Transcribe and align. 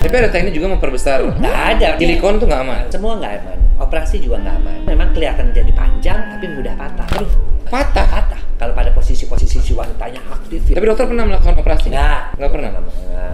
Tapi 0.00 0.14
ada 0.16 0.28
teknik 0.28 0.56
juga 0.56 0.72
memperbesar. 0.72 1.20
Nggak 1.36 1.56
ada. 1.76 1.88
Silikon 1.94 2.40
tuh 2.40 2.48
nggak 2.48 2.62
aman. 2.62 2.82
Semua 2.88 3.12
nggak 3.16 3.32
aman. 3.38 3.58
Operasi 3.78 4.16
juga 4.18 4.40
nggak 4.40 4.56
aman. 4.56 4.78
Memang 4.84 5.08
kelihatan 5.12 5.52
jadi 5.52 5.68
panjang 5.70 6.18
tapi 6.30 6.46
mudah 6.48 6.72
patah. 6.74 7.06
Aduh, 7.12 7.28
Patah. 7.68 8.06
patah. 8.08 8.40
Kalau 8.56 8.72
pada 8.72 8.90
posisi-posisi 8.90 9.56
si 9.58 9.72
wanitanya 9.72 10.20
aktif. 10.26 10.60
ya. 10.66 10.74
Tapi 10.74 10.84
dokter 10.86 11.04
pernah 11.06 11.24
melakukan 11.26 11.54
operasi? 11.54 11.86
nggak, 11.88 12.36
Nggak 12.36 12.50
pernah. 12.50 12.70
nggak, 12.70 12.82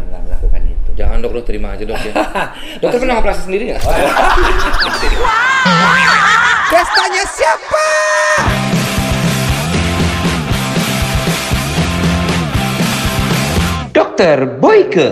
nggak, 0.06 0.20
melakukan 0.22 0.60
itu. 0.66 0.90
Jangan 0.94 1.16
dok, 1.18 1.32
dok 1.32 1.44
terima 1.46 1.68
aja 1.72 1.84
dok 1.84 1.98
ya. 2.00 2.12
dokter 2.82 2.98
pernah 2.98 3.16
operasi 3.18 3.40
sendiri 3.42 3.62
nggak? 3.70 3.82
Pestanya 6.66 7.24
siapa? 7.24 7.86
Dokter 13.92 14.38
Boyke. 14.60 15.06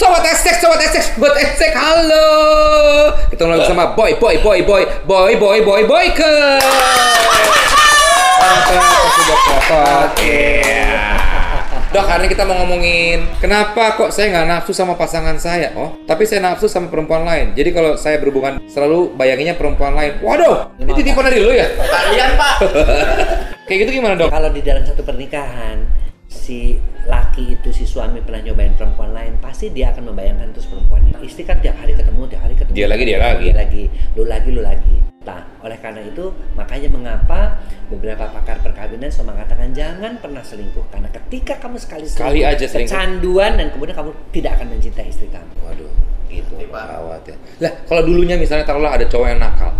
Sobat 0.00 0.24
Estek, 0.24 0.56
Sobat 0.64 0.80
Estek, 0.80 1.12
Sobat 1.12 1.36
Estek, 1.36 1.76
halo. 1.76 2.24
Ketemu 3.28 3.52
lagi 3.52 3.68
sama 3.68 3.92
Boy, 3.92 4.16
Boy, 4.16 4.40
Boy, 4.40 4.64
Boy, 4.64 4.88
Boy, 5.04 5.36
Boy, 5.36 5.60
Boy, 5.60 5.82
Boyke. 5.84 6.36
Oke. 10.00 10.40
Dok, 11.92 12.06
hari 12.08 12.24
ini 12.24 12.28
kita 12.32 12.48
mau 12.48 12.64
ngomongin 12.64 13.28
kenapa 13.44 14.00
kok 14.00 14.08
saya 14.08 14.32
nggak 14.32 14.46
nafsu 14.48 14.72
sama 14.72 14.96
pasangan 14.96 15.36
saya. 15.36 15.76
Oh, 15.76 16.00
tapi 16.08 16.24
saya 16.24 16.48
nafsu 16.48 16.64
sama 16.64 16.88
perempuan 16.88 17.28
lain. 17.28 17.52
Jadi 17.52 17.68
kalau 17.68 17.92
saya 18.00 18.16
berhubungan 18.24 18.56
selalu 18.72 19.12
bayanginnya 19.20 19.60
perempuan 19.60 19.92
lain. 19.92 20.16
Waduh, 20.24 20.80
ini 20.80 20.96
titipan 20.96 21.28
dari 21.28 21.44
lu 21.44 21.52
ya? 21.52 21.68
Kalian 21.76 22.40
pak 22.40 22.54
Kayak 23.68 23.78
gitu 23.84 24.00
gimana 24.00 24.16
dok? 24.16 24.32
Kalau 24.32 24.48
di 24.48 24.64
dalam 24.64 24.80
satu 24.80 25.04
pernikahan 25.04 25.84
si 26.24 26.80
laki 27.10 27.58
itu 27.58 27.68
si 27.74 27.82
suami 27.82 28.22
pernah 28.22 28.38
nyobain 28.40 28.70
perempuan 28.72 29.10
lain 29.10 29.34
pasti 29.42 29.68
dia 29.68 29.90
akan 29.90 30.14
membayangkan 30.14 30.54
terus 30.54 30.70
perempuan 30.70 31.02
itu. 31.04 31.18
Istri 31.20 31.42
kan 31.42 31.58
tiap 31.58 31.74
hari 31.76 31.92
ketemu, 31.92 32.22
tiap 32.30 32.42
hari 32.46 32.54
ketemu. 32.54 32.74
Dia 32.78 32.86
lagi, 32.86 33.04
dia 33.04 33.18
lagi. 33.18 33.44
Dia 33.50 33.56
lagi, 33.58 33.82
lu 34.14 34.22
lagi, 34.24 34.48
lu 34.48 34.62
lagi. 34.62 34.96
Nah, 35.20 35.44
oleh 35.60 35.76
karena 35.76 36.00
itu 36.00 36.32
makanya 36.56 36.88
mengapa 36.88 37.60
beberapa 37.92 38.24
pakar 38.30 38.62
perkawinan 38.64 39.12
selalu 39.12 39.36
mengatakan 39.36 39.68
jangan 39.76 40.16
pernah 40.16 40.40
selingkuh 40.40 40.86
karena 40.88 41.12
ketika 41.12 41.60
kamu 41.60 41.76
sekali 41.76 42.06
Sekali 42.08 42.40
selingkuh, 42.40 42.56
aja 42.56 42.64
selingkuh. 42.64 42.88
kecanduan 42.88 43.52
dan 43.60 43.66
kemudian 43.68 43.96
kamu 43.98 44.10
tidak 44.32 44.52
akan 44.56 44.66
mencintai 44.72 45.06
istri 45.10 45.28
kamu. 45.28 45.52
Waduh, 45.60 45.92
Gitu. 46.30 46.54
gawat 46.70 47.26
ya. 47.26 47.36
Lah, 47.60 47.72
kalau 47.84 48.06
dulunya 48.06 48.38
misalnya 48.38 48.62
taruhlah 48.64 48.94
ada 48.94 49.04
cowok 49.04 49.26
yang 49.28 49.42
nakal, 49.42 49.74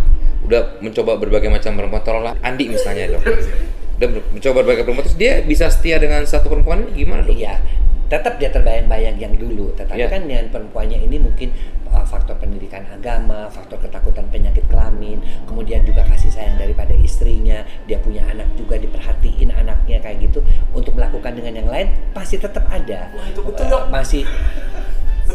udah 0.44 0.60
mencoba 0.82 1.14
berbagai 1.16 1.48
macam 1.48 1.72
perempuan, 1.78 2.02
taruhlah 2.02 2.34
Andi 2.42 2.64
misalnya 2.68 3.16
dok. 3.16 3.22
Udah 4.00 4.08
mencoba 4.32 4.64
berbagai 4.64 4.88
perempuan, 4.88 5.04
terus 5.04 5.20
dia 5.20 5.44
bisa 5.44 5.68
setia 5.68 6.00
dengan 6.00 6.24
satu 6.24 6.48
perempuan 6.48 6.88
ini 6.88 7.04
gimana 7.04 7.20
dok? 7.20 7.36
Iya, 7.36 7.60
tetap 8.08 8.40
dia 8.40 8.48
terbayang-bayang 8.48 9.20
yang 9.20 9.36
dulu. 9.36 9.76
Tetapi 9.76 10.00
Iya. 10.00 10.08
kan 10.08 10.24
dengan 10.24 10.48
perempuannya 10.48 11.04
ini 11.04 11.20
mungkin 11.20 11.52
uh, 11.92 12.00
faktor 12.08 12.40
pendidikan 12.40 12.80
agama, 12.88 13.52
faktor 13.52 13.76
ketakutan 13.76 14.24
penyakit 14.32 14.64
kelamin, 14.72 15.20
kemudian 15.44 15.84
juga 15.84 16.00
kasih 16.08 16.32
sayang 16.32 16.56
daripada 16.56 16.96
istrinya, 16.96 17.60
dia 17.84 18.00
punya 18.00 18.24
anak 18.24 18.48
juga 18.56 18.80
diperhatiin 18.80 19.52
anaknya 19.52 20.00
kayak 20.00 20.32
gitu. 20.32 20.40
Untuk 20.72 20.96
melakukan 20.96 21.36
dengan 21.36 21.60
yang 21.60 21.68
lain 21.68 21.92
pasti 22.16 22.40
tetap 22.40 22.64
ada. 22.72 23.12
Wah, 23.12 23.26
itu 23.28 23.44
betul, 23.44 23.68
Uh, 23.68 23.84
masih 23.92 24.24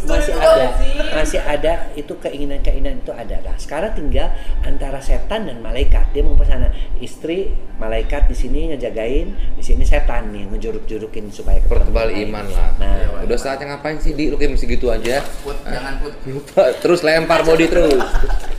masih 0.06 0.34
ada, 0.38 0.66
masih 1.12 1.42
ada 1.42 1.74
itu 1.98 2.14
keinginan-keinginan 2.22 3.02
itu 3.02 3.12
ada. 3.12 3.42
Nah, 3.42 3.58
sekarang 3.58 3.92
tinggal 3.98 4.32
antara 4.64 5.02
setan 5.02 5.50
dan 5.50 5.60
malaikat. 5.60 6.14
Dia 6.14 6.24
mau 6.24 6.38
sana 6.46 6.72
istri 7.02 7.52
malaikat 7.82 8.30
di 8.32 8.36
sini 8.38 8.72
ngejagain, 8.72 9.58
di 9.58 9.64
sini 9.66 9.84
setan 9.84 10.32
nih 10.32 10.48
ngejuruk-jurukin 10.54 11.34
supaya 11.34 11.60
Pertebal 11.66 12.14
iman 12.14 12.46
lah. 12.48 12.70
Nah, 12.80 13.26
Udah 13.26 13.38
saatnya 13.42 13.76
ngapain 13.76 13.98
sih 14.00 14.14
di? 14.14 14.30
Lu 14.30 14.38
kayak 14.38 14.56
mesti 14.56 14.66
gitu 14.70 14.94
aja. 14.94 15.26
Put 15.42 15.58
jangan 15.66 16.00
put 16.00 16.14
Lupa, 16.30 16.64
terus 16.80 17.02
lempar 17.02 17.42
body 17.44 17.66
terus. 17.68 18.06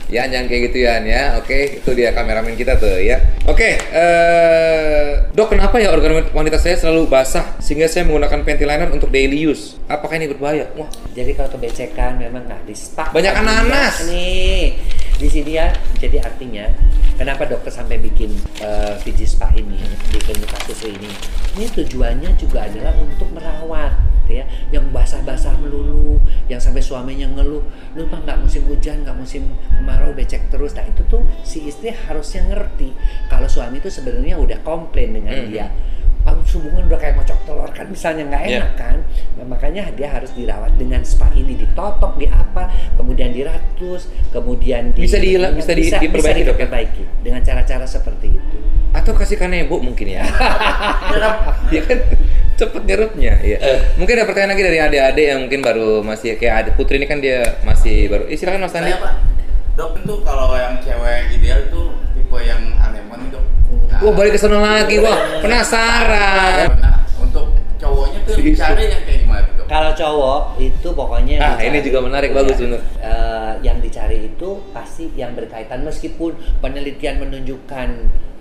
Ya 0.07 0.23
jangan 0.23 0.47
kayak 0.47 0.71
gituan 0.71 1.03
ya. 1.03 1.35
Oke, 1.35 1.83
itu 1.83 1.89
dia 1.91 2.15
kameramen 2.15 2.55
kita 2.55 2.79
tuh 2.79 2.95
ya. 2.95 3.19
Oke, 3.43 3.75
eh 3.75 5.27
dok 5.35 5.51
kenapa 5.51 5.77
ya 5.83 5.91
organ 5.91 6.23
wanita 6.31 6.55
saya 6.57 6.79
selalu 6.79 7.11
basah 7.11 7.59
sehingga 7.59 7.91
saya 7.91 8.07
menggunakan 8.07 8.47
panty 8.47 8.63
liner 8.63 8.87
untuk 8.89 9.11
daily 9.11 9.35
use? 9.43 9.75
Apakah 9.91 10.15
ini 10.15 10.31
berbahaya? 10.31 10.71
Wah, 10.79 10.87
Jadi 11.11 11.35
kalau 11.35 11.51
kebecekan 11.51 12.19
memang 12.19 12.47
nggak 12.47 12.63
di 12.63 12.75
spa. 12.75 13.11
Banyak 13.11 13.33
ananas. 13.35 14.07
ya, 14.07 14.15
Nih, 14.15 14.79
di 15.19 15.27
sini 15.27 15.51
ya. 15.59 15.75
Jadi 15.99 16.23
artinya 16.23 16.71
kenapa 17.19 17.43
dokter 17.43 17.71
sampai 17.73 17.99
bikin 17.99 18.31
Fiji 19.03 19.27
Spa 19.27 19.51
ini, 19.59 19.81
bikin 20.15 20.39
kasus 20.47 20.87
ini? 20.87 21.11
Ini 21.59 21.67
tujuannya 21.73 22.31
juga 22.39 22.63
adalah 22.63 22.93
untuk 23.01 23.27
merawat, 23.33 23.91
gitu 24.27 24.33
ya. 24.33 24.45
Yang 24.69 24.91
basah-basah 24.91 25.55
melulu, 25.57 26.19
yang 26.45 26.59
sampai 26.59 26.83
suaminya 26.83 27.31
ngeluh, 27.31 27.63
lu 27.95 28.03
mah 28.05 28.19
nggak 28.19 28.37
musim 28.37 28.67
hujan, 28.67 29.01
nggak 29.01 29.15
musim 29.15 29.47
kemarau 29.71 30.11
becek 30.11 30.43
terus. 30.49 30.75
Nah 30.75 30.83
itu 30.83 30.99
tuh 31.07 31.23
si 31.41 31.63
istri 31.63 31.95
harusnya 31.95 32.43
ngerti 32.45 32.91
kalau 33.25 33.47
suami 33.47 33.79
itu 33.79 33.87
sebenarnya 33.87 34.35
udah 34.35 34.59
komplain 34.61 35.15
dengan 35.15 35.31
Mhm. 35.33 35.47
dia. 35.47 35.71
Kamu 36.19 36.43
hubungan 36.59 36.91
udah 36.91 36.99
kayak 36.99 37.15
ngocok 37.15 37.39
telur 37.47 37.71
kan 37.71 37.87
misalnya 37.87 38.27
nggak 38.27 38.43
Iya. 38.43 38.57
enak 38.59 38.73
kan 38.75 38.97
Nah, 39.39 39.47
makanya 39.47 39.87
dia 39.95 40.11
harus 40.11 40.35
dirawat 40.35 40.75
dengan 40.75 40.99
spa 40.99 41.31
ini 41.31 41.55
ditotok 41.55 42.19
di 42.19 42.27
apa 42.27 42.67
kemudian 42.99 43.31
diratus 43.31 44.11
kemudian 44.27 44.91
di, 44.91 45.07
Bisa 45.07 45.23
dihilang- 45.23 45.55
bisa 45.55 45.71
di- 45.71 45.87
diperbaiki, 45.87 46.43
dok, 46.43 46.59
ya? 46.59 46.67
diperbaiki 46.67 47.03
dengan 47.23 47.39
cara-cara 47.41 47.87
seperti 47.87 48.35
itu 48.35 48.57
atau 48.91 49.15
kasih 49.15 49.39
kanebo 49.39 49.79
mungkin 49.79 50.19
ya? 50.19 50.27
Iya 51.71 51.81
kan 51.85 51.97
cepet 52.57 52.83
nyerupnya 52.83 53.37
ya. 53.39 53.57
Mungkin 53.95 54.13
ada 54.17 54.25
pertanyaan 54.25 54.57
lagi 54.57 54.63
dari 54.65 54.79
adik-adik 54.81 55.25
yang 55.29 55.39
mungkin 55.45 55.61
baru 55.61 56.01
masih 56.01 56.35
kayak 56.35 56.55
adik 56.65 56.73
Putri 56.73 56.97
ini 56.97 57.05
kan 57.05 57.21
dia 57.21 57.61
masih 57.61 58.09
baru. 58.09 58.25
Eh, 58.25 58.35
silakan 58.35 58.65
Mas 58.65 58.73
Tani. 58.73 58.89
Saya 58.89 58.99
pak 58.99 59.13
Dok 59.77 59.91
itu 60.01 60.13
kalau 60.25 60.57
yang 60.57 60.73
cewek 60.81 61.37
ideal 61.37 61.69
itu 61.69 61.81
tipe 62.17 62.37
yang 62.41 62.61
anemon 62.81 63.29
itu 63.29 63.37
Nah, 63.87 64.03
Wah 64.03 64.13
balik 64.13 64.35
ke 64.35 64.39
sana 64.41 64.57
lagi, 64.59 64.97
wah 64.99 65.41
penasaran. 65.41 66.69
Nah 66.77 67.01
untuk 67.17 67.55
cowoknya 67.77 68.19
tuh 68.25 68.35
cari 68.53 68.83
yang 68.89 69.01
kayak 69.05 69.19
gimana 69.25 69.41
tuh 69.47 69.53
dok? 69.57 69.65
kalau 69.65 69.91
cowok 69.93 70.41
itu 70.59 70.87
pokoknya 70.91 71.33
yang 71.39 71.55
Ah, 71.55 71.61
ini 71.61 71.77
juga 71.81 71.99
menarik, 72.01 72.29
bagus, 72.33 72.57
bener. 72.57 72.81
Eh, 72.99 73.53
yang 73.61 73.77
dicari 73.79 74.27
itu 74.27 74.49
pasti 74.69 75.09
yang 75.13 75.33
berkaitan 75.33 75.81
meskipun 75.81 76.33
penelitian 76.59 77.21
menunjukkan 77.21 77.89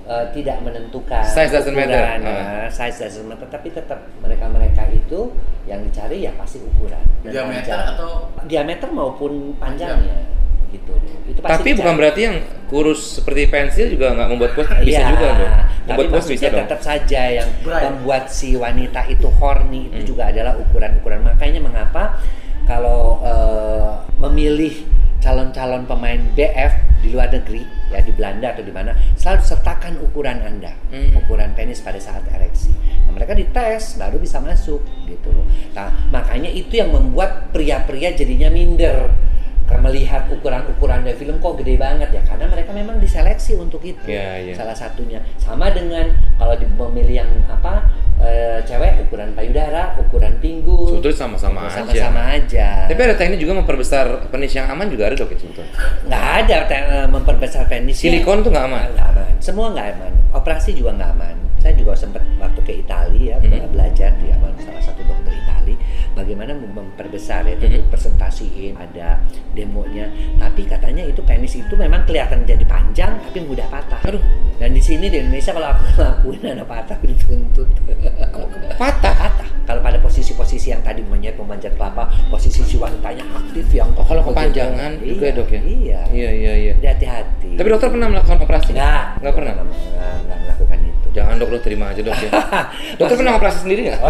eh, 0.07 0.27
tidak 0.33 0.57
menentukan 0.61 1.23
Size 1.23 1.51
doesn't 1.51 1.75
matter. 1.75 1.99
nah, 2.19 2.67
size 2.69 2.97
doesn't 2.97 3.25
matter 3.25 3.47
tapi 3.47 3.69
tetap 3.69 3.99
mereka-mereka 4.19 4.87
itu 4.89 5.35
yang 5.65 5.83
dicari 5.83 6.23
ya 6.23 6.33
pasti 6.33 6.59
ukuran 6.59 7.03
dan 7.21 7.31
Diameter 7.33 7.59
panjang. 7.67 7.83
atau 7.93 8.11
diameter 8.45 8.89
maupun 8.89 9.33
panjangnya 9.57 10.31
gitu 10.69 10.95
itu 11.25 11.39
pasti 11.39 11.53
Tapi 11.57 11.71
bukan 11.75 11.95
berarti 11.97 12.21
yang 12.23 12.37
kurus 12.67 13.19
seperti 13.19 13.47
pensil 13.47 13.87
juga 13.89 14.11
nggak 14.13 14.29
membuat 14.29 14.51
puas. 14.53 14.67
Bisa 14.77 14.99
Iya, 14.99 15.07
juga 15.09 15.27
dong. 15.29 15.39
Tapi 15.87 15.91
Membuat 15.97 16.11
puas 16.13 16.27
bisa 16.27 16.47
dong. 16.47 16.59
tetap 16.61 16.81
saja 16.81 17.23
yang 17.33 17.49
Bright. 17.63 17.83
membuat 17.87 18.25
si 18.29 18.49
wanita 18.55 19.01
itu 19.07 19.27
horny 19.33 19.87
itu 19.89 19.97
Hmm. 19.97 20.09
juga 20.09 20.23
adalah 20.27 20.55
ukuran-ukuran. 20.57 21.23
Makanya 21.25 21.61
mengapa 21.61 22.19
kalau 22.63 23.23
eh, 23.23 23.91
memilih 24.19 24.75
calon-calon 25.19 25.83
pemain 25.85 26.19
BF 26.35 26.73
di 27.03 27.13
luar 27.13 27.29
negeri 27.31 27.63
ya 27.93 28.01
di 28.01 28.13
Belanda 28.13 28.53
atau 28.57 28.65
di 28.65 28.73
mana 28.73 28.93
selalu 29.15 29.43
sertakan 29.45 29.93
ukuran 30.03 30.39
Anda, 30.43 30.73
Hmm. 30.91 31.17
ukuran 31.19 31.53
penis 31.53 31.81
pada 31.85 32.01
saat 32.01 32.25
ereksi. 32.33 32.73
Nah, 33.07 33.13
mereka 33.15 33.37
dites 33.37 33.97
baru 34.01 34.17
bisa 34.19 34.41
masuk 34.43 34.83
gitu 35.07 35.29
loh. 35.31 35.47
Nah, 35.77 35.93
makanya 36.11 36.51
itu 36.51 36.79
yang 36.81 36.91
membuat 36.91 37.53
pria-pria 37.55 38.13
jadinya 38.13 38.51
minder 38.51 39.11
melihat 39.77 40.27
ukuran-ukuran 40.29 41.03
dari 41.03 41.15
film 41.15 41.37
kok 41.37 41.55
gede 41.57 41.75
banget 41.75 42.09
ya 42.09 42.23
karena 42.23 42.47
mereka 42.47 42.71
memang 42.71 42.97
diseleksi 42.97 43.55
untuk 43.55 43.81
itu 43.81 43.99
Iya, 44.05 44.31
iya. 44.41 44.55
salah 44.55 44.73
satunya 44.73 45.19
sama 45.37 45.69
dengan 45.69 46.07
kalau 46.35 46.55
di 46.55 46.65
memilih 46.65 47.15
yang 47.19 47.31
apa 47.47 47.87
eh, 48.17 48.63
cewek 48.63 49.05
ukuran 49.05 49.31
payudara 49.33 49.95
ukuran 49.97 50.39
pinggul 50.39 50.87
Sebetulnya 50.89 51.19
sama-sama 51.19 51.59
aja. 51.65 51.75
sama-sama 51.77 52.23
aja 52.33 52.69
Tapi 52.87 53.01
ada 53.01 53.15
teknik 53.15 53.39
juga 53.39 53.53
memperbesar 53.57 54.07
penis 54.27 54.53
yang 54.53 54.67
aman 54.67 54.87
juga 54.87 55.07
ada 55.07 55.15
dok 55.15 55.29
ya 55.29 55.39
sebetulnya. 55.39 55.71
nggak 56.07 56.25
ada 56.41 56.57
eh, 56.71 57.07
memperbesar 57.07 57.63
penis 57.67 57.97
Silikon 57.97 58.41
tuh 58.41 58.51
nggak 58.51 58.67
aman. 58.67 58.87
nggak 58.93 59.09
aman 59.11 59.27
semua 59.39 59.67
nggak 59.71 59.87
aman 59.93 60.13
operasi 60.33 60.73
juga 60.73 60.95
nggak 60.95 61.11
aman 61.13 61.35
saya 61.57 61.75
juga 61.75 61.93
sempat 61.93 62.23
waktu 62.39 62.61
ke 62.63 62.73
Italia 62.79 63.35
ya 63.35 63.37
Mhm. 63.43 63.69
belajar 63.69 64.11
di 64.17 64.31
salah 64.57 64.81
satu 64.81 65.03
bagaimana 66.17 66.57
memperbesar 66.57 67.45
ya 67.45 67.55
tentu 67.55 67.77
Mhm. 67.77 67.93
presentasiin 67.93 68.73
ada 68.73 69.21
demonya 69.53 70.09
tapi 70.41 70.65
katanya 70.65 71.05
itu 71.05 71.21
penis 71.21 71.55
itu 71.55 71.75
memang 71.77 72.03
kelihatan 72.03 72.43
jadi 72.43 72.65
panjang 72.65 73.21
tapi 73.21 73.45
mudah 73.45 73.69
patah 73.69 74.01
Aduh. 74.03 74.23
dan 74.57 74.73
di 74.73 74.81
sini 74.81 75.07
di 75.07 75.21
Indonesia 75.21 75.53
kalau 75.53 75.69
aku 75.71 75.85
ngelakuin 75.93 76.43
anak 76.51 76.67
patah 76.67 76.97
dituntut 76.99 77.69
Patah. 78.77 79.15
patah 79.15 79.49
Kalau 79.67 79.83
pada 79.83 79.99
posisi-posisi 79.99 80.71
yang 80.71 80.79
tadi 80.79 81.03
monyet 81.03 81.35
memanjat 81.35 81.75
kelapa, 81.75 82.07
posisi 82.31 82.63
si 82.63 82.79
wanitanya 82.79 83.27
aktif 83.35 83.67
yang 83.75 83.91
Oh, 83.99 84.07
kalau 84.07 84.23
kepanjangan 84.23 84.95
juga, 85.03 85.27
Iya, 85.27 85.35
Dok, 85.35 85.49
ya? 85.51 85.61
Iya. 85.61 86.01
Iya, 86.07 86.31
iya, 86.31 86.53
iya. 86.55 86.73
Hati-hati. 86.87 87.59
Tapi 87.59 87.67
dokter 87.67 87.91
pernah 87.91 88.07
melakukan 88.07 88.47
operasi? 88.47 88.71
Enggak, 88.71 89.19
Nggak 89.19 89.35
pernah? 89.35 89.55
Itu. 89.59 89.67
Jangan 91.37 91.53
dok, 91.53 91.53
lo 91.53 91.61
terima 91.61 91.85
aja 91.93 92.01
dok 92.01 92.17
ya. 92.17 92.31
dokter 92.99 93.17
pernah 93.21 93.35
operasi 93.37 93.59
sendiri 93.61 93.81
nggak? 93.93 94.01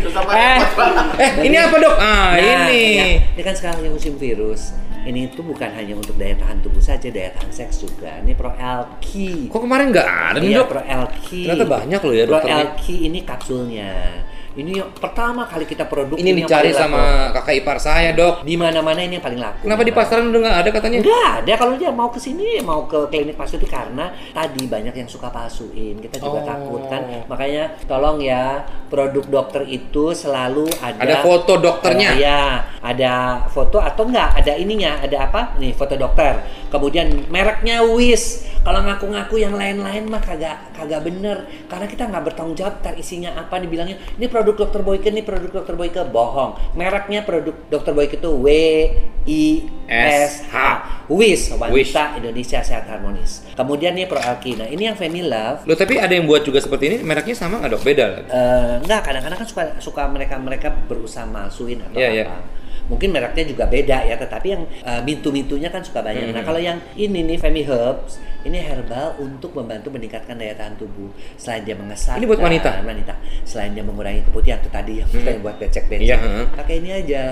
Terus 0.00 0.14
apa? 0.16 0.30
Eh. 0.32 0.58
eh, 1.20 1.30
ini 1.44 1.56
apa 1.60 1.76
dok? 1.76 1.94
Ah, 2.00 2.32
Nah, 2.32 2.68
ini. 2.72 3.20
Ini 3.36 3.42
kan 3.44 3.52
sekarang 3.52 3.84
lagi 3.84 3.92
musim 3.92 4.16
virus. 4.16 4.72
Ini 5.02 5.28
itu 5.28 5.42
bukan 5.42 5.66
hanya 5.74 5.98
untuk 5.98 6.14
daya 6.14 6.38
tahan 6.38 6.62
tubuh 6.62 6.78
saja, 6.78 7.10
daya 7.10 7.34
tahan 7.34 7.50
seks 7.50 7.82
juga. 7.82 8.22
Ini 8.22 8.32
Pro 8.32 8.54
Alki. 8.54 9.50
Kok 9.50 9.60
kemarin 9.60 9.90
nggak 9.90 10.08
ada 10.08 10.38
nih 10.38 10.48
Iya, 10.48 10.58
dok? 10.62 10.68
Pro 10.70 10.82
Alki. 10.82 11.42
Ternyata 11.44 11.66
banyak 11.68 12.00
loh 12.00 12.14
ya 12.14 12.24
Pro 12.24 12.32
dokternya. 12.38 12.56
Alki 12.72 12.94
ini 13.04 13.18
kapsulnya. 13.20 13.92
Ini 14.52 14.84
yang 14.84 14.90
pertama 14.92 15.48
kali 15.48 15.64
kita 15.64 15.88
produk. 15.88 16.20
Ini 16.20 16.30
dicari 16.36 16.68
paling 16.68 16.76
laku. 16.76 16.82
sama 16.84 17.02
kakak 17.32 17.54
ipar 17.56 17.78
saya 17.80 18.12
dok. 18.12 18.44
di 18.44 18.54
mana-mana 18.60 19.00
ini 19.00 19.16
yang 19.16 19.24
paling 19.24 19.40
laku. 19.40 19.64
Kenapa 19.64 19.82
di 19.82 19.92
pasaran 19.96 20.28
udah 20.28 20.40
nggak 20.44 20.58
ada 20.60 20.70
katanya? 20.76 20.98
Enggak 21.00 21.30
ada 21.40 21.52
kalau 21.56 21.74
dia 21.80 21.90
mau 21.90 22.08
ke 22.12 22.20
sini 22.20 22.60
mau 22.60 22.84
ke 22.84 22.98
klinik 23.08 23.32
palsu 23.32 23.56
itu 23.56 23.64
karena 23.64 24.12
tadi 24.30 24.68
banyak 24.68 24.92
yang 24.92 25.08
suka 25.08 25.32
palsuin. 25.32 25.96
Kita 26.04 26.20
juga 26.20 26.40
Oh. 26.42 26.48
takut 26.48 26.82
kan. 26.90 27.02
Makanya 27.28 27.64
tolong 27.88 28.20
ya 28.20 28.60
produk 28.92 29.24
dokter 29.24 29.62
itu 29.64 30.12
selalu 30.12 30.68
ada 30.84 31.00
Ada 31.00 31.16
foto 31.24 31.52
dokternya. 31.56 32.10
Iya, 32.12 32.42
ada 32.84 33.12
foto 33.48 33.80
atau 33.80 34.04
enggak 34.04 34.36
ada 34.36 34.52
ininya, 34.52 35.00
ada 35.00 35.16
apa? 35.32 35.56
Nih 35.56 35.72
foto 35.72 35.96
dokter. 35.96 36.44
Kemudian 36.72 37.28
mereknya 37.28 37.84
Wis. 37.84 38.48
Kalau 38.62 38.80
ngaku-ngaku 38.80 39.42
yang 39.42 39.52
lain-lain 39.58 40.08
mah 40.08 40.22
kagak 40.24 40.72
kagak 40.72 41.04
bener. 41.04 41.44
Karena 41.68 41.84
kita 41.84 42.08
nggak 42.08 42.32
bertanggung 42.32 42.56
jawab 42.56 42.80
tar 42.80 42.96
isinya 42.96 43.36
apa 43.36 43.60
dibilangnya. 43.60 44.00
Ini 44.16 44.26
produk 44.32 44.64
dokter 44.64 44.80
Boyke 44.80 45.12
ini 45.12 45.20
produk 45.20 45.52
dokter 45.52 45.76
Boyke. 45.76 46.00
Bohong. 46.08 46.56
Mereknya 46.72 47.20
produk 47.28 47.52
dokter 47.68 47.92
Boyke 47.92 48.16
itu 48.16 48.30
W 48.32 48.46
I 49.28 49.68
S 49.92 50.48
H. 50.48 50.56
Wis 51.12 51.52
wanita 51.52 52.16
Indonesia 52.16 52.64
sehat 52.64 52.88
harmonis. 52.88 53.44
Kemudian 53.52 53.92
nih 53.92 54.08
Pro 54.08 54.22
Alki. 54.22 54.56
Nah 54.56 54.70
ini 54.70 54.88
yang 54.88 54.96
Femi 54.96 55.20
Love. 55.20 55.68
Loh 55.68 55.76
tapi 55.76 56.00
ada 56.00 56.14
yang 56.14 56.24
buat 56.24 56.40
juga 56.46 56.62
seperti 56.62 56.88
ini, 56.88 56.96
mereknya 57.04 57.36
sama 57.36 57.60
nggak 57.60 57.70
dok? 57.76 57.82
Beda 57.84 58.04
lagi. 58.08 58.28
Eh, 58.30 58.74
enggak 58.80 59.00
kadang-kadang 59.04 59.38
kan 59.42 59.48
suka 59.50 59.62
suka 59.82 60.02
mereka 60.08 60.38
mereka 60.40 60.72
berusaha 60.72 61.26
malsuin 61.28 61.82
atau 61.82 61.98
Iya, 61.98 62.08
apa. 62.08 62.16
iya. 62.16 62.24
Mungkin 62.84 63.08
mereknya 63.08 63.44
juga 63.46 63.64
beda 63.64 63.98
ya 64.02 64.16
tetapi 64.16 64.46
yang 64.48 64.62
eh, 64.64 65.00
mintu-mintunya 65.00 65.68
kan 65.68 65.80
suka 65.80 66.00
banyak 66.00 66.28
nah 66.28 66.40
Hmm. 66.40 66.46
kalau 66.46 66.60
yang 66.60 66.78
ini 66.94 67.22
nih 67.24 67.36
Femi 67.36 67.62
Herbs 67.62 68.16
ini 68.42 68.58
herbal 68.58 69.14
untuk 69.18 69.52
membantu 69.52 69.88
meningkatkan 69.88 70.34
daya 70.34 70.52
tahan 70.52 70.74
tubuh 70.74 71.08
selain 71.36 71.62
dia 71.62 71.72
mengesatkan 71.72 72.18
Ini 72.18 72.26
buat 72.26 72.40
wanita? 72.40 72.70
wanita 72.82 73.14
selain 73.42 73.70
dia 73.70 73.80
mengurangi 73.80 74.22
keputihan 74.22 74.58
itu 74.58 74.66
tadi 74.68 74.92
yang 74.96 75.08
kita 75.08 75.28
yang 75.30 75.42
buat 75.42 75.56
becek-becek 75.56 76.02
Iya, 76.04 76.16
heeh. 76.16 76.44
pakai 76.52 76.74
ini 76.76 76.90
aja 76.92 77.22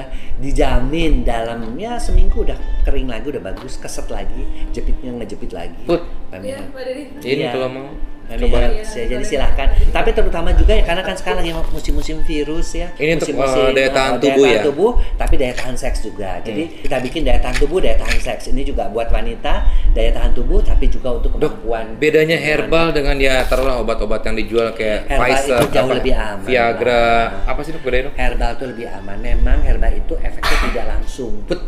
dijamin 0.40 1.22
dalam 1.22 1.60
ya 1.74 1.94
seminggu 1.96 2.42
udah 2.42 2.54
kering 2.82 3.06
lagi 3.06 3.26
udah 3.28 3.42
bagus 3.44 3.76
keset 3.76 4.06
lagi 4.08 4.42
jepitnya 4.70 5.10
ngejepit 5.12 5.50
lagi 5.50 5.82
Put. 5.84 6.02
Femi 6.28 6.46
Iya, 6.48 6.62
Herbs. 6.62 7.20
Ini 7.20 7.34
Iya. 7.40 7.50
kalau 7.52 7.68
mau. 7.68 7.88
Coba. 8.30 8.58
ya, 8.62 8.82
ya, 8.86 9.04
jadi 9.10 9.24
silahkan. 9.26 9.68
Tapi 9.90 10.10
terutama 10.14 10.54
juga 10.54 10.72
ya 10.78 10.84
karena 10.86 11.02
kan 11.02 11.18
sekarang 11.18 11.42
lagi 11.42 11.50
musim-musim 11.74 12.22
virus 12.22 12.78
ya. 12.78 12.94
Ini 12.94 13.18
untuk, 13.18 13.34
musim-musim, 13.34 13.62
uh, 13.66 13.74
daya 13.74 13.90
tahan 13.90 14.12
uh, 14.14 14.20
tubuh 14.22 14.44
daya 14.44 14.46
ya? 14.46 14.54
tahan 14.54 14.68
tubuh, 14.70 14.90
tapi 15.18 15.34
daya 15.34 15.54
tahan 15.58 15.76
seks 15.76 15.98
juga. 16.04 16.30
Jadi 16.40 16.62
Hmm. 16.62 16.76
kita 16.86 16.96
bikin 17.02 17.20
daya 17.26 17.38
tahan 17.42 17.56
tubuh, 17.58 17.78
daya 17.82 17.96
tahan 17.98 18.18
seks. 18.20 18.42
Ini 18.50 18.62
juga 18.62 18.86
buat 18.86 19.08
wanita, 19.10 19.54
daya 19.90 20.10
tahan 20.14 20.30
tubuh, 20.30 20.62
tapi 20.62 20.86
juga 20.86 21.18
untuk 21.18 21.34
Dok, 21.34 21.66
kemampuan. 21.66 21.86
bedanya 21.98 22.38
herbal 22.38 22.94
dengan 22.94 23.16
ya 23.18 23.42
taruhlah 23.46 23.82
obat-obat 23.82 24.22
yang 24.22 24.36
dijual 24.38 24.68
kayak 24.72 25.10
Herbal 25.10 25.26
Pfizer, 25.26 25.58
itu 25.58 25.66
jauh 25.74 25.88
apa, 25.90 25.94
lebih 25.98 26.14
aman 26.14 26.46
Viagra, 26.46 26.94
lah. 26.94 27.50
apa 27.50 27.60
sih 27.60 27.70
dok 27.72 27.82
bedanya 27.82 28.04
dok? 28.06 28.14
Herbal 28.14 28.50
itu 28.54 28.64
lebih 28.70 28.86
aman. 28.92 29.16
Memang 29.18 29.58
herbal 29.62 29.92
itu 29.92 30.14
efeknya 30.16 30.56
tidak 30.70 30.86
langsung. 30.86 31.32
Put 31.44 31.60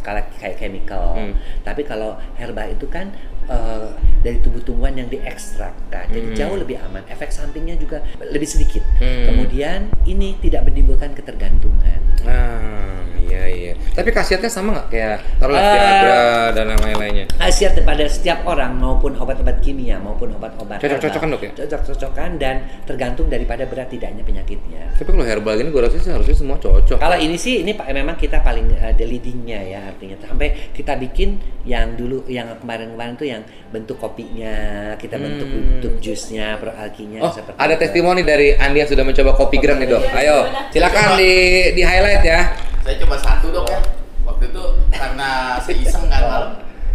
kalau 0.00 0.22
kayak 0.38 0.56
chemical. 0.56 1.18
Hmm. 1.18 1.34
Tapi 1.60 1.82
kalau 1.82 2.14
herbal 2.38 2.70
itu 2.70 2.86
kan 2.86 3.10
eh, 3.46 3.88
dari 4.20 4.38
tubuh 4.40 4.58
tumbuhan 4.58 4.90
yang 4.92 5.06
diekstrakkan, 5.06 6.10
jadi 6.10 6.28
Hmm. 6.28 6.36
jauh 6.36 6.56
lebih 6.58 6.82
aman. 6.82 7.02
Efek 7.06 7.30
sampingnya 7.30 7.78
juga 7.78 8.02
lebih 8.18 8.46
sedikit. 8.46 8.82
Hmm. 8.98 9.30
Kemudian 9.30 9.78
ini 10.02 10.34
tidak 10.40 10.66
menimbulkan 10.66 11.14
ketergantungan. 11.14 12.00
Nah, 12.26 13.06
iya 13.22 13.46
iya. 13.46 13.72
Tapi 13.94 14.10
khasiatnya 14.10 14.50
sama 14.50 14.74
nggak 14.74 14.88
kayak 14.90 15.16
taruhlah 15.38 15.62
Eh, 15.62 15.72
Viagra 15.72 16.18
dan 16.52 16.64
yang 16.68 16.82
lain-lainnya? 16.82 17.26
Khasiat 17.38 17.78
pada 17.80 18.04
setiap 18.10 18.42
orang 18.44 18.74
maupun 18.74 19.14
obat-obat 19.14 19.62
kimia 19.62 19.96
maupun 19.96 20.34
obat-obat 20.34 20.82
Cocok-cocokan, 20.82 21.28
dok, 21.32 21.42
ya? 21.46 21.50
Cocok-cocokan 21.64 22.30
dan 22.36 22.56
tergantung 22.82 23.30
daripada 23.30 23.62
berat 23.64 23.88
tidaknya 23.88 24.26
penyakitnya. 24.26 24.90
Tapi 24.98 25.06
kalau 25.06 25.22
herbal 25.22 25.54
gini 25.54 25.70
gue 25.70 25.82
rasa 25.82 25.96
sih 25.96 26.10
harusnya 26.10 26.34
semua 26.34 26.58
cocok. 26.58 26.98
Kalau 26.98 27.16
ini 27.16 27.38
sih 27.38 27.62
ini 27.62 27.72
memang 27.72 28.18
kita 28.18 28.42
paling 28.42 28.74
uh, 28.74 28.92
the 28.96 29.06
leadingnya 29.06 29.60
ya 29.62 29.80
artinya 29.86 30.18
sampai 30.18 30.72
kita 30.74 30.98
bikin 30.98 31.38
yang 31.62 31.94
dulu 31.94 32.26
yang 32.26 32.50
kemarin-kemarin 32.58 33.14
tuh 33.14 33.28
yang 33.28 33.35
bentuk 33.68 33.96
kopinya 33.96 34.56
kita 34.94 35.16
bentuk 35.16 35.44
Hmm. 35.44 35.56
bentuk 35.76 35.92
jusnya 35.98 36.54
pro 36.56 36.70
alkinya 36.70 37.20
Oh, 37.20 37.30
seperti 37.30 37.56
ada 37.56 37.74
itu. 37.74 37.80
testimoni 37.82 38.22
dari 38.22 38.54
Andi 38.54 38.78
yang 38.78 38.88
sudah 38.88 39.02
mencoba 39.02 39.32
kopi 39.32 39.56
gram 39.58 39.76
nih 39.76 39.88
dok. 39.88 40.02
Ayo, 40.10 40.46
silakan 40.70 41.16
di 41.16 41.32
di 41.72 41.82
highlight 41.82 42.22
ya. 42.22 42.40
Saya 42.80 42.96
coba 43.00 43.16
satu 43.16 43.46
dok 43.50 43.66
ya. 43.66 43.80
Waktu 44.22 44.44
itu 44.48 44.62
karena 44.90 45.28
saya 45.58 45.76
iseng 45.76 46.06
kan 46.06 46.22
malam. 46.22 46.50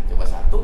Coba 0.08 0.24
satu, 0.24 0.58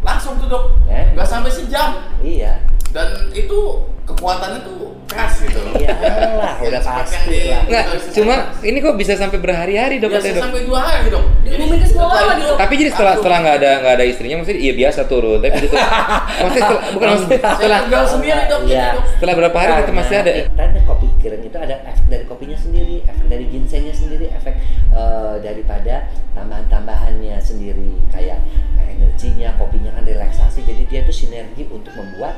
langsung 0.00 0.34
tuh 0.36 0.48
dok. 0.48 0.64
Eh? 0.86 1.12
Gak 1.12 1.24
sampai 1.24 1.48
sejam. 1.48 1.88
Iya. 2.18 2.58
Dan 2.92 3.08
itu 3.32 3.58
kekuatannya 4.04 4.60
tuh 4.66 4.92
keras 5.08 5.34
gitu. 5.44 5.60
Iyalah, 5.78 6.58
Ya, 6.58 6.68
udah 6.68 6.82
pasti 6.82 7.38
lah. 7.52 7.62
Nggak, 7.68 7.84
cuma 8.16 8.34
ini 8.64 8.78
kok 8.80 8.94
bisa 8.98 9.12
sampai 9.14 9.38
berhari-hari 9.38 9.96
dok 10.02 10.10
Ya, 10.12 10.20
dok. 10.20 10.42
sampai 10.42 10.62
dua 10.66 10.80
hari 10.80 11.06
dok. 11.12 11.24
Diumumin 11.46 11.78
ke 11.80 11.88
lagi, 11.96 12.42
Dok. 12.42 12.56
Tapi 12.58 12.72
jadi 12.80 12.90
setelah 12.90 13.14
setelah 13.20 13.38
nggak 13.44 13.56
ada 13.62 13.70
nggak 13.84 13.94
ada 14.00 14.04
istrinya 14.04 14.36
maksudnya 14.42 14.60
iya 14.60 14.72
biasa 14.74 15.00
turun. 15.06 15.38
Tapi 15.40 15.52
begitu. 15.54 15.74
maksudnya 16.42 16.62
setelah, 16.64 16.82
bukan 16.92 17.06
maksudnya 17.14 17.38
setelah 17.40 17.78
tinggal 17.84 18.04
sendiri 18.08 18.42
dok. 18.48 18.60
Iya. 18.66 18.84
gitu, 18.84 18.98
setelah 19.16 19.34
berapa 19.38 19.56
hari 19.60 19.70
tetap 19.78 19.94
masih 19.94 20.16
ada. 20.18 20.32
Karena 20.52 20.80
kopi 20.88 21.06
kering 21.22 21.44
itu 21.46 21.58
ada 21.60 21.76
efek 21.86 22.04
dari 22.10 22.24
kopinya 22.26 22.58
sendiri, 22.58 22.96
efek 23.06 23.26
dari 23.30 23.44
ginsengnya 23.48 23.94
sendiri, 23.94 24.26
efek 24.34 24.54
eh, 24.90 25.34
daripada 25.40 25.94
tambahan-tambahannya 26.34 27.36
sendiri 27.38 27.90
kayak 28.10 28.38
energinya, 28.82 29.54
kopinya 29.60 29.90
kan 29.94 30.04
relaksasi. 30.04 30.66
Jadi 30.66 30.82
dia 30.90 31.00
tuh 31.06 31.14
sinergi 31.14 31.68
untuk 31.70 31.94
membuat 31.94 32.34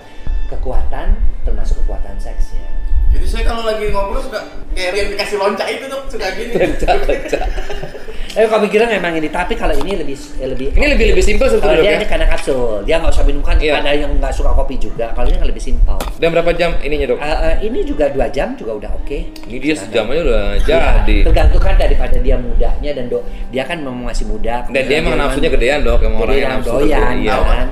kekuatan 0.55 1.07
termasuk 1.43 1.83
kekuatan 1.85 2.15
seksnya. 2.17 2.65
Jadi 3.15 3.27
saya 3.31 3.45
kalau 3.47 3.63
lagi 3.63 3.95
ngobrol 3.95 4.19
suka 4.19 4.43
kayak 4.75 4.91
yang 4.95 5.09
dikasih 5.15 5.37
loncat 5.39 5.67
itu 5.71 5.87
dok 5.87 6.03
suka 6.11 6.27
gini. 6.35 6.53
Eh 8.35 8.51
kopi 8.51 8.67
kering 8.67 8.91
memang 8.99 9.15
ini, 9.15 9.31
tapi 9.31 9.55
kalau 9.55 9.71
ini 9.79 9.95
lebih 9.95 10.19
eh, 10.43 10.51
lebih 10.51 10.75
Ini 10.75 10.99
lebih 10.99 11.15
lebih 11.15 11.23
simpel 11.23 11.47
Kalau 11.47 11.63
sebetulnya 11.63 11.79
dok 11.79 11.87
dia 11.87 11.95
ya. 11.95 11.99
ini 12.03 12.07
karena 12.11 12.27
kapsul, 12.27 12.83
dia 12.83 12.99
nggak 12.99 13.13
usah 13.15 13.23
minum 13.23 13.43
kan. 13.47 13.55
Iya. 13.63 13.79
Ada 13.79 13.91
yang 13.95 14.11
nggak 14.19 14.35
suka 14.35 14.51
kopi 14.51 14.75
juga. 14.75 15.15
Kalau 15.15 15.31
ini 15.31 15.39
kan 15.39 15.47
lebih 15.47 15.63
simpel. 15.63 15.95
Dan 16.19 16.35
berapa 16.35 16.51
jam 16.51 16.75
ininya 16.83 17.15
dok? 17.15 17.19
Eh, 17.23 17.31
eh, 17.31 17.57
ini 17.63 17.87
juga 17.87 18.11
dua 18.11 18.27
jam 18.35 18.59
juga 18.59 18.75
udah 18.75 18.91
oke. 18.91 19.19
Ini 19.47 19.57
dia 19.63 19.75
sejam 19.79 20.11
aja 20.11 20.21
udah 20.27 20.45
Iya, 20.59 20.81
jadi. 21.07 21.17
tergantung 21.31 21.63
kan 21.63 21.75
daripada 21.79 22.17
dia 22.19 22.35
mudanya 22.35 22.91
dan 22.91 23.05
do, 23.07 23.23
dia 23.55 23.63
kan 23.63 23.79
memang 23.79 24.03
masih 24.03 24.27
muda. 24.27 24.67
Dan 24.67 24.83
dia 24.83 24.97
emang 24.99 25.15
nafsunya 25.15 25.51
gedean 25.55 25.87
dok, 25.87 26.03
emang 26.03 26.19
orangnya 26.19 26.35
Gedean 26.35 26.59
nafsu 26.59 26.75
doyan 26.75 27.15
Iya. 27.23 27.37
kan. 27.39 27.67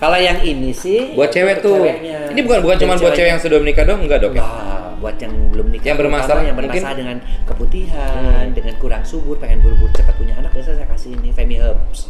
Kalau 0.00 0.16
yang 0.16 0.40
ini 0.40 0.72
sih 0.72 1.12
Buat 1.12 1.28
cewek 1.28 1.60
tuh. 1.60 1.76
ceweknya. 1.76 2.32
Ini 2.32 2.40
bukan 2.40 2.58
bukan 2.60 2.76
cuma 2.78 2.96
buat 2.96 3.12
cewek 3.12 3.30
yang 3.30 3.38
sudah 3.38 3.60
menikah 3.60 3.84
dong, 3.84 4.00
enggak 4.00 4.18
dok 4.18 4.32
ya? 4.32 4.40
Enggak, 4.40 4.96
buat 4.96 5.16
yang 5.18 5.34
belum 5.50 5.66
nikah 5.68 5.86
Yang 5.86 5.98
bermasalah, 6.00 6.42
yang 6.42 6.56
mungkin? 6.56 6.72
bermasalah 6.72 6.96
dengan 6.96 7.16
keputihan, 7.44 8.12
Hmm. 8.16 8.48
dengan 8.50 8.74
kurang 8.76 9.04
subur, 9.04 9.36
pengen 9.36 9.60
buru-buru 9.60 9.92
cepat 9.92 10.16
punya 10.16 10.34
anak, 10.34 10.50
biasa 10.50 10.72
saya 10.74 10.88
kasih 10.88 11.14
ini 11.14 11.28
Femi 11.30 11.56
Herbs. 11.56 12.08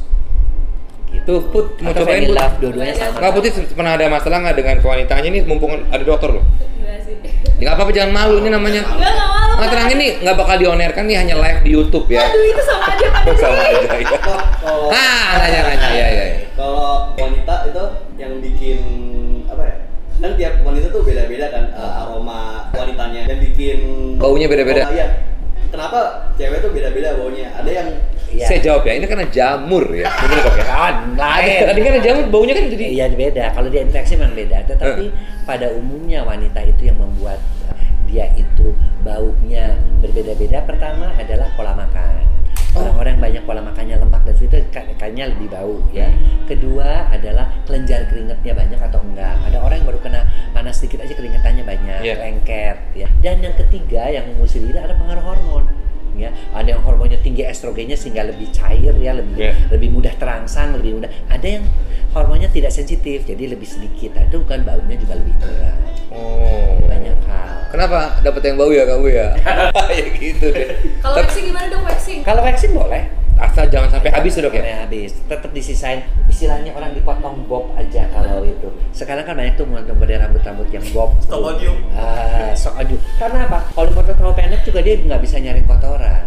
Gitu. 1.10 1.26
Tuh, 1.26 1.40
Put, 1.44 1.66
mau 1.82 1.90
Atau 1.90 2.06
cobain, 2.06 2.22
Put? 2.22 2.30
Love, 2.32 2.56
dua-duanya 2.62 2.94
sama. 2.94 3.18
Nggak 3.18 3.32
putih 3.34 3.50
pernah 3.68 3.92
ada 3.92 4.06
masalah 4.06 4.36
nggak 4.40 4.56
dengan 4.56 4.76
kewanitaannya 4.78 5.28
ini 5.28 5.38
mumpung 5.42 5.72
ada 5.84 6.04
dokter 6.06 6.30
loh. 6.30 6.44
Ya 7.58 7.66
nggak 7.66 7.74
apa-apa 7.74 7.90
jangan 7.92 8.12
malu 8.14 8.38
ini 8.38 8.48
namanya. 8.48 8.82
Enggak, 8.86 9.10
enggak 9.10 9.28
malu. 9.28 9.54
Nggak 9.58 9.68
terang 9.68 9.88
ini 9.90 10.06
nggak 10.16 10.36
bakal 10.38 10.56
dionerkan 10.56 11.02
nih 11.04 11.16
hanya 11.18 11.34
live 11.36 11.60
di 11.60 11.70
YouTube 11.70 12.06
ya. 12.06 12.22
Aduh, 12.22 12.44
itu 12.46 12.62
sama 12.62 12.84
aja 12.88 13.06
Pak 13.10 13.22
Sama 13.42 13.60
aja 13.60 13.78
ya. 13.98 14.18
Ah, 14.88 15.28
nanya 15.36 15.60
nanya 15.66 15.88
ya 15.90 16.06
ya. 16.08 16.24
ya. 16.30 16.39
Kalau 16.60 17.16
wanita 17.16 17.54
itu 17.72 17.84
yang 18.20 18.32
bikin 18.44 18.80
apa 19.48 19.62
ya? 19.64 19.76
Kan 20.20 20.32
tiap 20.36 20.54
wanita 20.60 20.92
tuh 20.92 21.00
beda-beda 21.00 21.46
kan 21.48 21.64
eh, 21.72 22.00
aroma 22.04 22.68
wanitanya. 22.76 23.24
Yang 23.24 23.40
bikin 23.48 23.78
Baunya 24.20 24.44
beda-beda. 24.44 24.84
Oh, 24.84 24.92
iya. 24.92 25.08
Kenapa 25.72 26.28
cewek 26.36 26.60
tuh 26.60 26.70
beda-beda 26.76 27.16
baunya? 27.16 27.48
Ada 27.56 27.70
yang 27.72 27.88
Iya. 28.30 28.46
Saya 28.46 28.62
jawab 28.62 28.86
ya, 28.86 28.94
ini 28.94 29.10
karena 29.10 29.26
jamur 29.26 29.90
ya. 29.90 30.06
Bener 30.06 30.38
dok 30.46 30.54
ya. 30.54 30.62
Kan, 30.62 31.18
lain. 31.18 31.66
Tadi 31.66 31.80
kan 31.82 31.92
jamur 31.98 32.24
baunya 32.30 32.54
kan 32.54 32.64
jadi 32.70 32.84
Iya 32.94 33.04
beda. 33.10 33.44
Kalau 33.58 33.68
dia 33.74 33.82
infeksi 33.82 34.14
memang 34.14 34.38
beda. 34.38 34.58
Tetapi 34.70 35.04
pada 35.42 35.66
umumnya 35.74 36.22
wanita 36.22 36.62
itu 36.62 36.94
yang 36.94 36.98
membuat 37.02 37.42
uh, 37.66 37.74
dia 38.06 38.30
itu 38.38 38.70
baunya 39.02 39.74
berbeda-beda. 39.98 40.62
Pertama 40.62 41.10
adalah 41.18 41.50
pola 41.58 41.74
makan. 41.74 42.39
Orang-orang 42.70 43.18
banyak 43.18 43.42
pola 43.42 43.60
makannya 43.60 43.98
lemak 43.98 44.22
dan 44.22 44.34
itu 44.38 44.56
kayaknya 44.70 45.24
lebih 45.34 45.50
bau 45.50 45.82
ya. 45.90 46.06
Kedua 46.46 47.10
adalah 47.10 47.50
kelenjar 47.66 48.06
keringetnya 48.06 48.52
banyak 48.54 48.80
atau 48.80 49.02
enggak. 49.02 49.34
Ada 49.50 49.58
orang 49.58 49.76
yang 49.82 49.88
baru 49.90 50.00
kena 50.02 50.20
panas 50.54 50.78
sedikit 50.78 51.02
aja 51.02 51.14
keringetannya 51.18 51.64
banyak, 51.66 52.00
Iya. 52.06 52.14
lengket 52.22 52.76
ya. 52.94 53.08
Dan 53.18 53.42
yang 53.42 53.54
ketiga 53.58 54.06
yang 54.06 54.26
mesti 54.38 54.62
dilihat 54.62 54.86
ada 54.86 54.94
pengaruh 54.94 55.24
hormon. 55.24 55.64
Ya, 56.18 56.34
ada 56.52 56.68
yang 56.76 56.82
hormonnya 56.84 57.16
tinggi 57.24 57.46
estrogennya 57.48 57.96
sehingga 57.96 58.26
lebih 58.28 58.50
cair 58.52 58.92
ya, 58.98 59.16
lebih 59.16 59.40
Iya. 59.40 59.54
lebih 59.72 59.88
mudah 59.94 60.12
terangsang, 60.20 60.76
lebih 60.76 61.00
mudah. 61.00 61.10
Ada 61.32 61.46
yang 61.58 61.64
hormonnya 62.12 62.50
tidak 62.52 62.74
sensitif, 62.74 63.24
jadi 63.24 63.54
lebih 63.56 63.64
sedikit. 63.64 64.18
Nah, 64.18 64.28
itu 64.28 64.42
kan 64.44 64.60
baunya 64.66 64.98
juga 65.00 65.16
lebih 65.16 65.32
kurang. 65.40 65.78
Oh. 66.12 66.59
Kenapa 67.70 68.18
dapat 68.26 68.42
yang 68.42 68.56
bau 68.58 68.70
ya 68.74 68.82
kamu 68.82 69.06
ya? 69.14 69.28
ya 70.02 70.06
gitu 70.18 70.46
deh. 70.50 70.68
Kalau 70.98 71.22
waxing 71.22 71.44
gimana 71.54 71.66
dok 71.70 71.82
waxing? 71.86 72.20
Kalau 72.26 72.42
vaksin 72.42 72.70
boleh, 72.74 73.02
asal 73.38 73.64
jangan 73.70 73.88
sampai 73.94 74.10
habis 74.10 74.34
ya, 74.34 74.42
dok 74.42 74.54
ya. 74.58 74.62
Sampai 74.66 74.78
habis. 74.82 75.10
Tetap 75.30 75.50
disisain 75.54 76.00
istilahnya 76.26 76.74
orang 76.74 76.90
dipotong 76.98 77.46
bob 77.46 77.70
aja 77.78 78.10
kalau 78.10 78.42
itu. 78.42 78.68
Sekarang 78.90 79.22
kan 79.22 79.38
banyak 79.38 79.54
tuh 79.54 79.70
model 79.70 80.18
rambut-rambut 80.18 80.66
yang 80.74 80.82
bob. 80.90 81.14
Stop 81.22 81.46
audio. 81.46 81.70
Ah, 81.94 82.50
sok 82.58 82.74
audio. 82.74 82.98
Karena 83.22 83.46
apa? 83.46 83.62
Kalau 83.70 83.86
dipotong 83.86 84.18
terlalu 84.18 84.34
pendek 84.34 84.60
juga 84.66 84.80
dia 84.82 84.94
nggak 84.98 85.20
bisa 85.22 85.36
nyari 85.38 85.62
kotoran. 85.62 86.24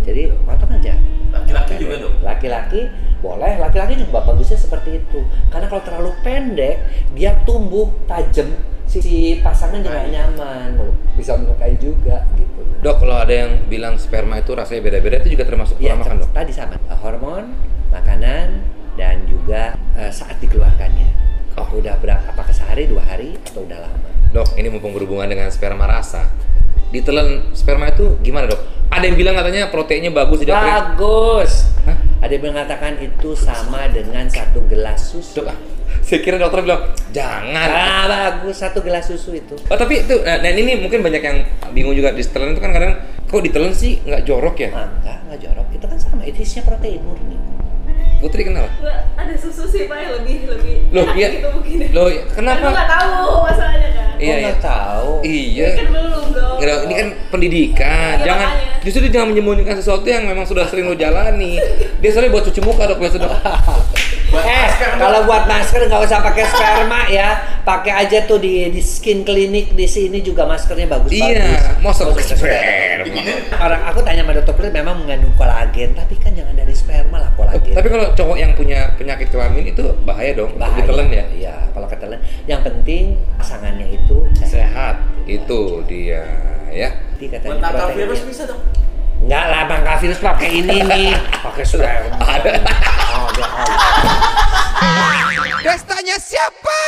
Jadi 0.00 0.32
potong 0.48 0.72
aja. 0.80 0.96
Laki-laki 1.28 1.72
juga 1.76 1.94
dong. 2.08 2.14
Laki-laki 2.24 2.80
boleh, 3.20 3.60
laki-laki 3.60 4.00
juga 4.00 4.24
bagusnya 4.24 4.56
seperti 4.56 5.04
itu. 5.04 5.20
Karena 5.52 5.68
kalau 5.68 5.84
terlalu 5.84 6.10
pendek, 6.24 6.80
dia 7.12 7.36
tumbuh 7.44 7.92
tajam, 8.08 8.48
si, 8.90 8.98
si 8.98 9.16
pasangan 9.38 9.78
juga 9.78 10.02
nyaman, 10.10 10.74
bisa 11.14 11.38
melukai 11.38 11.78
juga 11.78 12.26
gitu. 12.34 12.60
Dok, 12.82 12.96
kalau 13.06 13.22
ada 13.22 13.30
yang 13.30 13.70
bilang 13.70 13.94
sperma 13.94 14.42
itu 14.42 14.50
rasanya 14.50 14.82
beda-beda 14.82 15.22
itu 15.22 15.38
juga 15.38 15.46
termasuk 15.46 15.78
pola 15.78 15.86
Iya, 15.86 15.94
makan, 16.02 16.16
Dok. 16.26 16.30
tadi 16.34 16.52
sama. 16.52 16.74
Uh, 16.90 16.98
Hormon, 16.98 17.44
makanan, 17.94 18.66
dan 18.98 19.22
juga 19.30 19.78
uh, 19.94 20.10
saat 20.10 20.42
dikeluarkannya. 20.42 21.08
Oh. 21.54 21.70
Udah 21.70 21.94
berapa? 22.02 22.24
Apakah 22.34 22.50
sehari, 22.50 22.90
dua 22.90 23.06
hari, 23.06 23.38
atau 23.46 23.62
udah 23.62 23.78
lama? 23.78 24.08
Dok, 24.34 24.58
ini 24.58 24.66
mumpung 24.72 24.90
berhubungan 24.90 25.30
dengan 25.30 25.46
sperma 25.54 25.86
rasa. 25.86 26.26
Ditelan 26.90 27.54
sperma 27.54 27.94
itu 27.94 28.18
gimana, 28.26 28.50
Dok? 28.50 28.90
Ada 28.90 29.06
yang 29.06 29.14
bilang 29.14 29.38
katanya 29.38 29.70
proteinnya 29.70 30.10
bagus 30.10 30.42
tidak 30.42 30.58
Bagus. 30.58 31.70
Hah? 31.86 32.09
Ada 32.20 32.36
yang 32.36 32.52
mengatakan 32.52 33.00
itu 33.00 33.32
sama 33.32 33.88
dengan 33.88 34.28
satu 34.28 34.60
gelas 34.68 35.00
susu. 35.08 35.40
Dok, 35.40 35.48
ah, 35.48 35.56
saya 36.04 36.20
kira 36.20 36.36
dokter 36.36 36.60
bilang 36.60 36.92
jangan. 37.16 37.68
Ah, 37.72 38.04
bagus 38.04 38.60
satu 38.60 38.84
gelas 38.84 39.08
susu 39.08 39.40
itu. 39.40 39.56
Oh 39.72 39.76
tapi 39.80 40.04
itu, 40.04 40.20
nah, 40.20 40.36
dan 40.36 40.52
ini 40.52 40.76
mungkin 40.76 41.00
banyak 41.00 41.22
yang 41.24 41.38
bingung 41.72 41.96
juga 41.96 42.12
di 42.12 42.20
setelan 42.20 42.52
itu 42.52 42.60
kan 42.60 42.76
kadang 42.76 42.92
kok 43.24 43.40
ditelan 43.40 43.72
sih 43.72 44.04
nggak 44.04 44.28
jorok 44.28 44.56
ya? 44.60 44.68
Ah, 44.68 44.92
enggak, 45.00 45.16
enggak 45.24 45.38
jorok. 45.48 45.66
Itu 45.72 45.86
kan 45.88 45.96
sama, 45.96 46.22
itu 46.28 46.44
isinya 46.44 46.68
protein 46.68 47.00
murni. 47.00 47.40
Putri 48.20 48.44
kenal? 48.44 48.68
Nggak, 48.68 49.00
ada 49.16 49.34
susu 49.40 49.64
sih 49.64 49.88
pak 49.88 49.96
yang 49.96 50.12
lebih 50.20 50.36
lebih 50.44 50.76
Loh, 50.92 51.08
iya. 51.16 51.28
gitu 51.40 51.48
mungkin. 51.56 51.76
Loh, 51.96 52.06
Kan 52.12 52.20
kenapa? 52.36 52.68
lu 52.68 52.72
nggak 52.76 52.90
tahu 52.92 53.24
masalahnya 53.48 53.90
kan. 53.96 54.12
Iya, 54.20 54.28
oh, 54.28 54.36
iya. 54.36 54.44
nggak 54.44 54.60
tahu. 54.60 55.10
Iya. 55.24 55.68
Kan 55.72 55.86
belum 55.88 56.26
dong. 56.36 56.56
Nggak, 56.60 56.78
ini 56.84 56.94
kan 57.00 57.08
pendidikan. 57.32 58.14
Iya, 58.20 58.26
jangan 58.28 58.48
makanya. 58.52 58.69
Justru 58.84 59.06
dia 59.06 59.20
jangan 59.20 59.34
menyembunyikan 59.34 59.76
sesuatu 59.76 60.06
yang 60.08 60.24
memang 60.24 60.44
sudah 60.48 60.64
sering 60.68 60.88
lo 60.88 60.96
jalani. 60.96 61.60
Dia 62.00 62.10
soalnya 62.12 62.32
buat 62.32 62.44
cuci 62.48 62.60
muka 62.64 62.88
dok, 62.88 62.98
biasa 63.00 63.16
dok. 63.20 63.32
Eh, 64.30 64.66
kalau 64.94 65.26
buat 65.26 65.42
masker 65.50 65.90
nggak 65.90 66.02
usah 66.06 66.22
pakai 66.22 66.46
sperma 66.46 67.10
ya. 67.10 67.60
Pakai 67.66 67.92
aja 68.06 68.24
tuh 68.24 68.38
di 68.38 68.70
di 68.70 68.78
skin 68.78 69.26
clinic 69.26 69.74
di 69.74 69.84
sini 69.90 70.22
juga 70.22 70.46
maskernya 70.46 70.86
bagus 70.86 71.10
bagus. 71.10 71.34
Iya, 71.34 71.76
pakai 71.82 72.24
sperma. 72.24 73.58
Orang 73.58 73.80
aku 73.90 73.98
tanya 74.06 74.22
sama 74.22 74.32
dokter 74.38 74.54
kulit 74.54 74.72
memang 74.72 75.02
mengandung 75.02 75.34
kolagen, 75.34 75.92
tapi 75.98 76.14
kan 76.16 76.32
jangan 76.32 76.54
dari 76.54 76.72
sperma 76.72 77.18
lah 77.20 77.30
kolagen. 77.34 77.74
Tapi 77.74 77.88
kalau 77.90 78.06
cowok 78.14 78.36
yang 78.38 78.52
punya 78.54 78.94
penyakit 78.94 79.28
kelamin 79.34 79.74
itu 79.74 79.82
bahaya 80.06 80.32
dong, 80.38 80.54
Bahaya. 80.56 80.78
ditelan 80.86 81.08
ya. 81.10 81.24
Iya, 81.34 81.54
kalau 81.74 81.86
ketelan. 81.90 82.20
Yang 82.46 82.60
penting 82.70 83.04
pasangannya 83.34 83.86
itu 83.98 84.16
Sehat, 84.46 84.96
itu 85.26 85.82
dia 85.90 86.24
ya. 86.72 86.90
Proteinnya- 87.18 87.94
virus 87.94 88.22
bisa 88.24 88.42
dong. 88.46 88.60
Enggak 89.20 89.44
lah, 89.46 89.62
bangka 89.68 89.94
virus 90.00 90.18
pakai 90.18 90.48
ini 90.50 90.76
nih, 90.80 91.12
pakai 91.44 91.64
sperma. 91.66 92.16
Ada. 92.40 92.52
Oh, 93.12 93.28
ada. 93.28 93.44
Pestanya 95.60 96.16
siapa? 96.16 96.80